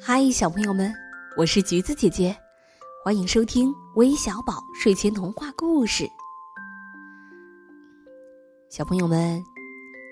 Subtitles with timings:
[0.00, 0.94] 嗨，小朋友们，
[1.36, 2.34] 我是橘子姐姐，
[3.04, 6.08] 欢迎收听微小宝睡前童话故事。
[8.70, 9.42] 小朋友们，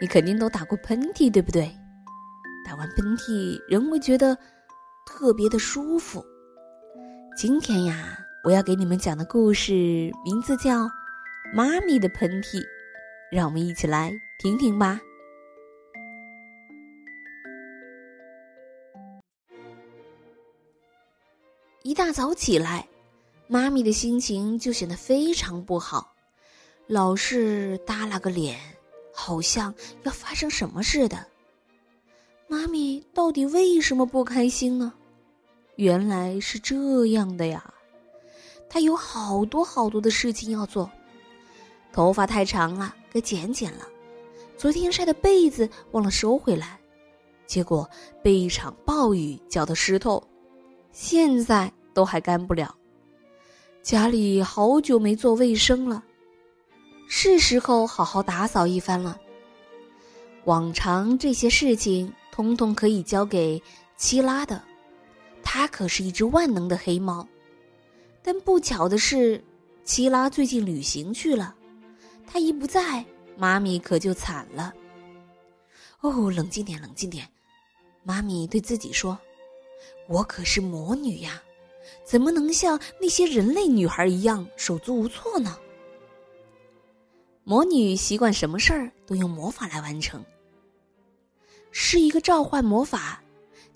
[0.00, 1.70] 你肯定都打过喷嚏，对不对？
[2.64, 4.36] 打完喷嚏，人会觉得
[5.06, 6.22] 特别的舒服。
[7.36, 9.72] 今天呀，我要给你们讲的故事
[10.24, 10.84] 名字叫
[11.54, 12.58] 《妈咪的喷嚏》，
[13.30, 15.00] 让我们一起来听听吧。
[21.86, 22.84] 一大早起来，
[23.46, 26.12] 妈咪的心情就显得非常不好，
[26.88, 28.58] 老是耷拉个脸，
[29.14, 29.72] 好像
[30.02, 31.24] 要发生什么似的。
[32.48, 34.92] 妈咪到底为什么不开心呢？
[35.76, 37.72] 原来是这样的呀，
[38.68, 40.90] 她有好多好多的事情要做，
[41.92, 43.86] 头发太长了，该剪剪了；
[44.56, 46.80] 昨天晒的被子忘了收回来，
[47.46, 47.88] 结果
[48.24, 50.20] 被一场暴雨浇得湿透。
[50.98, 52.74] 现在都还干不了，
[53.82, 56.02] 家里好久没做卫生了，
[57.06, 59.20] 是时候好好打扫一番了。
[60.44, 63.62] 往常这些事情通通可以交给
[63.98, 64.64] 七拉的，
[65.42, 67.28] 它可是一只万能的黑猫。
[68.22, 69.44] 但不巧的是，
[69.84, 71.54] 七拉最近旅行去了，
[72.26, 73.04] 他一不在，
[73.36, 74.72] 妈咪可就惨了。
[76.00, 77.28] 哦，冷静点，冷静点，
[78.02, 79.18] 妈咪对自己说。
[80.08, 81.42] 我可是魔女呀，
[82.04, 85.58] 怎么能像那些人类女孩一样手足无措呢？
[87.44, 90.24] 魔女习惯什么事儿都用魔法来完成，
[91.70, 93.22] 是一个召唤魔法，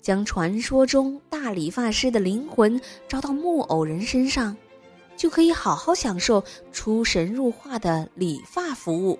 [0.01, 4.55] 将传说中大理发师的灵魂招到木偶人身上，
[5.15, 9.17] 就可以好好享受出神入化的理发服务。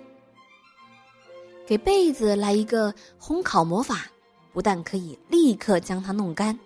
[1.66, 4.06] 给被子来一个烘烤魔法，
[4.52, 6.58] 不但可以立刻将它弄干。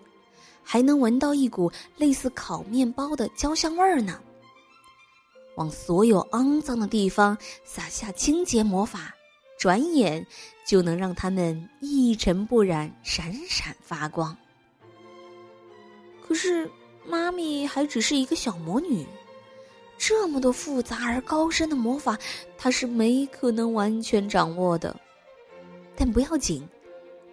[0.69, 4.19] 还能闻到一股类似烤面包的焦香味儿呢。
[5.55, 9.15] 往所有肮脏的地方撒下清洁魔法，
[9.57, 10.27] 转眼
[10.65, 14.35] 就能让它们一尘不染、闪闪发光。
[16.21, 16.69] 可是，
[17.05, 19.07] 妈咪还只是一个小魔女，
[19.97, 22.17] 这么多复杂而高深的魔法，
[22.57, 24.93] 她是没可能完全掌握的。
[25.95, 26.67] 但不要紧。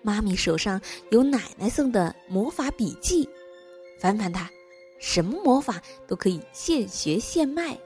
[0.04, 0.78] 妈咪手上
[1.10, 3.26] 有奶奶送的魔法笔记，
[3.98, 4.46] 翻翻它，
[5.00, 7.78] 什么魔法都可以现学现卖。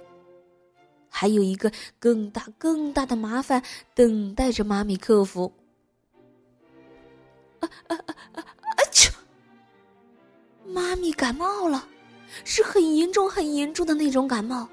[1.09, 1.71] 还有一个
[2.01, 3.63] 更大更大的麻烦
[3.95, 5.53] 等待着妈咪克服。
[7.61, 8.05] 啊啊啊
[8.35, 8.41] 啊！
[8.41, 8.45] 啊！
[10.67, 11.87] 妈咪感冒了，
[12.45, 14.69] 是很严重很严重的那种感冒。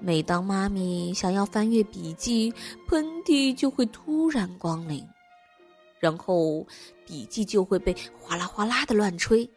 [0.00, 2.52] 每当妈咪想要翻阅笔记，
[2.88, 5.06] 喷嚏就会突然光临。
[6.04, 6.66] 然后，
[7.06, 9.48] 笔记就会被哗啦哗啦的乱吹。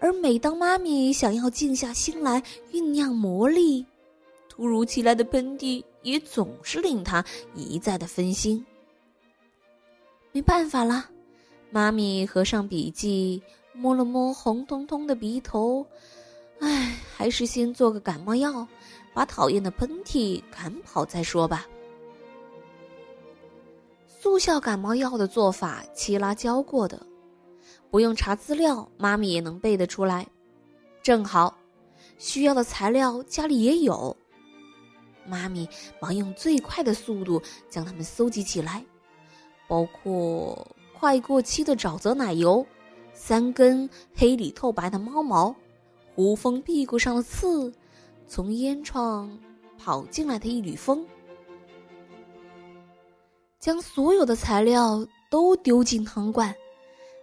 [0.00, 2.42] 而每当妈咪想要静下心来
[2.72, 3.84] 酝酿魔力，
[4.48, 7.22] 突如其来的喷嚏也总是令她
[7.54, 8.64] 一再的分心。
[10.32, 11.10] 没办法了，
[11.70, 13.42] 妈咪合上笔记，
[13.74, 15.86] 摸了摸红彤彤的鼻头，
[16.60, 18.66] 唉，还是先做个感冒药，
[19.12, 21.66] 把讨厌的喷嚏赶跑再说吧。
[24.22, 27.04] 速效感冒药的做法，七拉教过的，
[27.90, 30.24] 不用查资料，妈咪也能背得出来。
[31.02, 31.58] 正好，
[32.18, 34.16] 需要的材料家里也有。
[35.26, 35.68] 妈咪
[36.00, 38.84] 忙用最快的速度将它们搜集起来，
[39.66, 40.56] 包括
[40.96, 42.64] 快过期的沼泽奶油，
[43.12, 45.52] 三根黑里透白的猫毛，
[46.14, 47.72] 胡蜂屁股上的刺，
[48.28, 49.28] 从烟囱
[49.76, 51.04] 跑进来的一缕风。
[53.62, 56.52] 将所有的材料都丢进汤罐，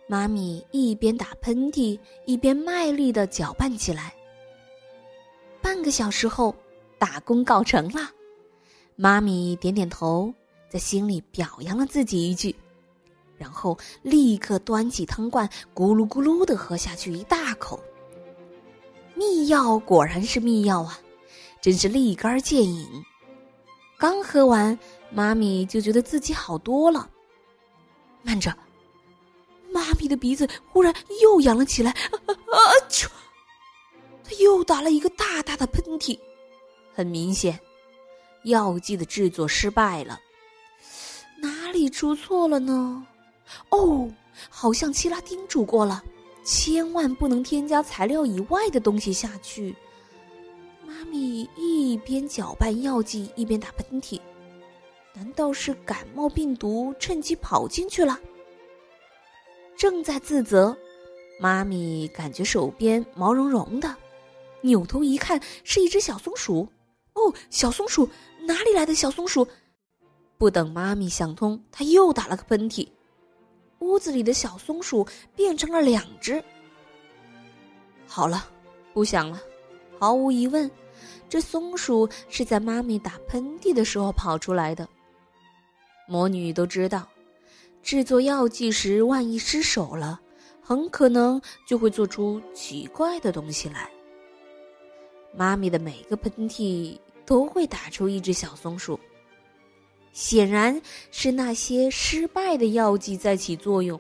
[0.08, 4.16] 妈咪一边打喷嚏，一边卖力的搅拌起来。
[5.62, 6.56] 半个小时后，
[6.98, 8.10] 大功告成了。
[8.96, 10.34] 妈咪点点头，
[10.70, 12.56] 在心里表扬了自己一句，
[13.38, 15.46] 然后立刻端起汤罐，
[15.76, 17.78] 咕噜咕噜的喝下去一大口。
[19.14, 20.98] 秘药果然是秘药啊，
[21.60, 22.88] 真是立竿见影。
[23.98, 24.80] 刚喝完。
[25.12, 27.10] 妈咪就觉得自己好多了。
[28.22, 28.56] 慢着，
[29.72, 32.58] 妈咪的鼻子忽然又痒了起来，啊！
[32.90, 33.08] 啾！
[34.24, 36.20] 他又打了一个大大的喷嚏。
[36.94, 37.60] 很明显，
[38.44, 40.20] 药剂的制作失败了。
[41.42, 43.08] 哪里出错了呢？
[43.70, 44.12] 哦，
[44.50, 46.04] 好像七拉叮嘱过了，
[46.44, 49.74] 千万不能添加材料以外的东西下去。
[50.86, 54.20] 妈咪一边搅拌药剂，一边打喷嚏。
[55.20, 58.18] 难道是感冒病毒趁机跑进去了？
[59.76, 60.76] 正在自责，
[61.42, 63.94] 妈咪感觉手边毛茸茸的，
[64.62, 66.66] 扭头一看，是一只小松鼠。
[67.16, 68.08] 哦，小松鼠，
[68.48, 69.46] 哪里来的小松鼠？
[70.38, 72.88] 不等妈咪想通，她又打了个喷嚏。
[73.80, 75.06] 屋子里的小松鼠
[75.36, 76.42] 变成了两只。
[78.08, 78.48] 好了，
[78.94, 79.42] 不想了。
[80.00, 80.72] 毫无疑问，
[81.28, 84.88] 这松鼠是在妈咪打喷嚏的时候跑出来的。
[86.10, 87.08] 魔女都知道，
[87.82, 90.20] 制作药剂时万一失手了。
[90.62, 93.90] 很可能就会做出奇怪的东西来。
[95.36, 96.96] 妈咪的每个喷嚏
[97.26, 99.00] 都会打出一只小松鼠，
[100.14, 100.80] 显然
[101.10, 104.00] 是那些失败的药剂在起作用。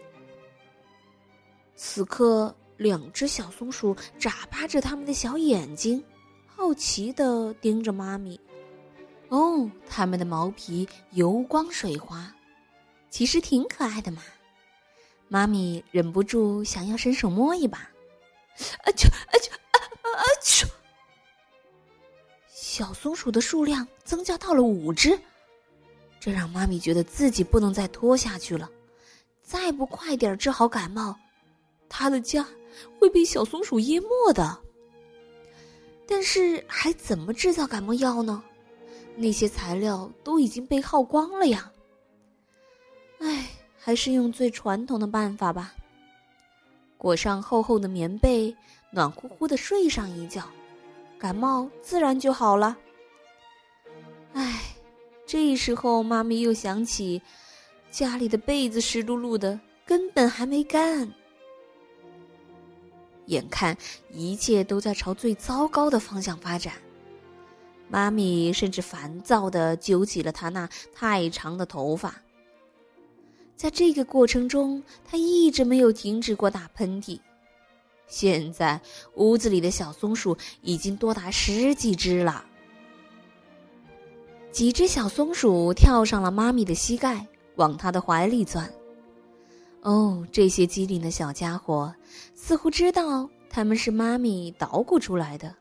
[1.75, 6.03] 此刻，两只小松鼠眨巴着它们的小眼睛，
[6.45, 8.39] 好奇的盯着妈咪。
[9.29, 12.33] 哦，它们的毛皮油光水滑，
[13.09, 14.21] 其实挺可爱的嘛。
[15.27, 20.67] 妈咪忍不住想要伸手摸一把，啊啾啊啾啊啊啾！
[22.47, 25.19] 小松鼠的数量增加到了五只，
[26.19, 28.69] 这让妈咪觉得自己不能再拖下去了。
[29.43, 31.15] 再不快点治好感冒，
[31.87, 32.47] 她的家
[32.99, 34.59] 会被小松鼠淹没的。
[36.07, 38.43] 但是还怎么制造感冒药呢？
[39.19, 41.71] 那些材料都已经被耗光了呀！
[43.19, 43.45] 唉。
[43.81, 45.73] 还是用最传统的办法吧。
[46.97, 48.53] 裹上厚厚的棉被，
[48.91, 50.43] 暖乎乎的睡上一觉，
[51.17, 52.77] 感冒自然就好了。
[54.33, 54.75] 唉，
[55.25, 57.21] 这时候妈咪又想起，
[57.89, 61.09] 家里的被子湿漉漉的，根本还没干。
[63.27, 63.75] 眼看
[64.11, 66.73] 一切都在朝最糟糕的方向发展，
[67.89, 72.15] 妈咪甚至烦躁的揪起了她那太长的头发。
[73.55, 77.19] 在这个过程中，他一直没有停止过打喷嚏。
[78.07, 78.79] 现在
[79.15, 82.45] 屋子里的小松鼠已经多达十几只了。
[84.51, 88.71] 几只小松鼠跳上了妈咪的膝盖，往她的怀里钻。
[89.81, 91.93] 哦，这些机灵的小家伙
[92.33, 95.53] 似乎知道他们是妈咪捣鼓出来的，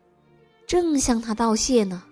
[0.67, 2.03] 正向她道谢呢。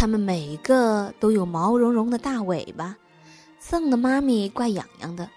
[0.00, 2.96] 它们每个都有毛茸茸的大尾巴。
[3.58, 5.28] 蹭的妈咪怪痒痒的。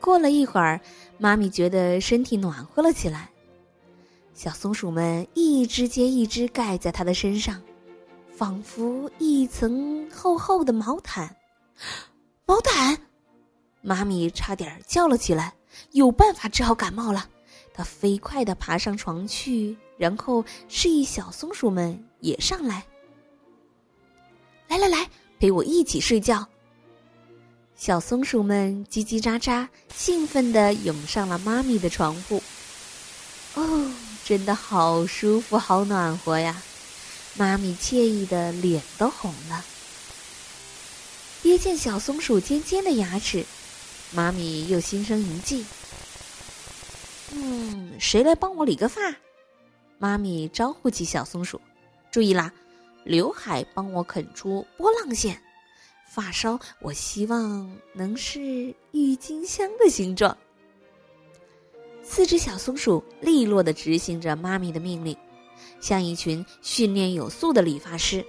[0.00, 0.80] 过了一会儿，
[1.18, 3.28] 妈咪觉得身体暖和了起来，
[4.32, 7.60] 小松鼠们一只接一只盖在它的身上，
[8.30, 11.34] 仿佛一层厚厚的毛毯。
[12.44, 12.96] 毛毯！
[13.82, 15.52] 妈咪差点叫了起来。
[15.90, 17.28] 有办法治好感冒了！
[17.74, 22.86] 它飞快地爬上床去，然后示意小松鼠们也上来。
[24.68, 25.08] 来来来，
[25.38, 26.46] 陪我一起睡觉。
[27.76, 32.42] 小松鼠们叽叽喳喳，兴奋地涌上了妈咪的床铺。
[33.54, 33.90] 哦，
[34.24, 36.62] 真的好舒服，好暖和呀！
[37.36, 39.64] 妈咪惬意的脸都红了。
[41.42, 43.44] 瞥见小松鼠尖尖的牙齿，
[44.12, 45.64] 妈咪又心生一计。
[47.32, 49.00] 嗯，谁来帮我理个发？
[49.98, 51.60] 妈咪招呼起小松鼠，
[52.10, 52.52] 注意啦，
[53.06, 55.40] 刘海帮我啃出波浪线。
[56.08, 60.36] 发梢，我希望能是郁金香的形状。
[62.02, 65.16] 四只小松鼠利落的执行着妈咪的命令，
[65.80, 68.24] 像一群训练有素的理发师。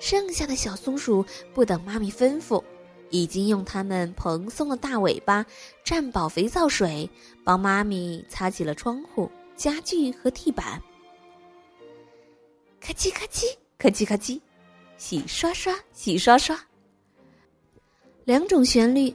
[0.00, 2.62] 剩下的小松鼠不等妈咪吩咐，
[3.10, 5.44] 已经用它们蓬松的大尾巴
[5.84, 7.08] 蘸饱肥皂水，
[7.44, 10.82] 帮妈咪擦起了窗户、家具和地板。
[12.82, 13.44] 咔叽咔叽，
[13.78, 14.40] 咔叽咔叽。
[14.98, 16.58] 洗刷刷，洗刷刷。
[18.24, 19.14] 两种旋律，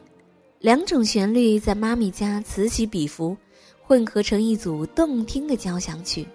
[0.60, 3.36] 两种旋律在妈咪家此起彼伏，
[3.82, 6.26] 混合成一组动听的交响曲。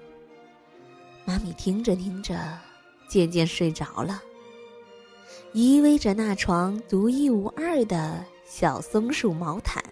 [1.25, 2.59] 妈咪听着听着，
[3.09, 4.23] 渐渐睡着了，
[5.53, 9.83] 依偎着那床独一无二的小松鼠毛毯。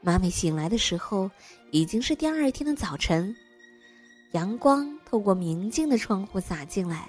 [0.00, 1.30] 妈咪醒来的时候，
[1.70, 3.34] 已经是第二天的早晨，
[4.32, 7.08] 阳光透过明净的窗户洒进来。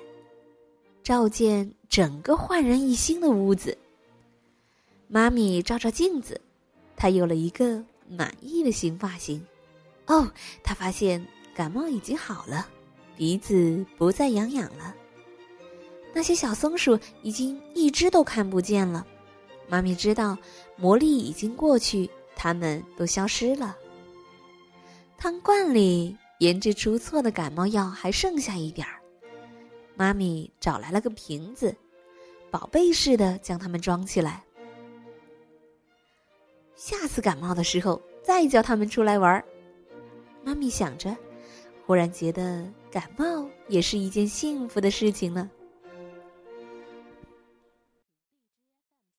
[1.03, 3.77] 照见整个焕然一新的屋子。
[5.07, 6.39] 妈咪照照镜子，
[6.95, 9.43] 她有了一个满意的新发型。
[10.05, 10.31] 哦，
[10.63, 11.25] 她发现
[11.55, 12.67] 感冒已经好了，
[13.17, 14.95] 鼻子不再痒痒了。
[16.13, 19.05] 那些小松鼠已经一只都看不见了。
[19.67, 20.37] 妈咪知道
[20.75, 23.75] 魔力已经过去，它们都消失了。
[25.17, 28.99] 汤罐里研制出错的感冒药还剩下一点儿。
[29.95, 31.75] 妈咪找来了个瓶子，
[32.49, 34.43] 宝贝似的将它们装起来。
[36.75, 39.43] 下次感冒的时候再叫他们出来玩。
[40.43, 41.15] 妈咪想着，
[41.85, 45.47] 忽然觉得感冒也是一件幸福的事情呢。